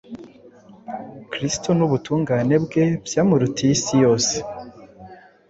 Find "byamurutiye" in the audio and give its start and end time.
3.05-3.71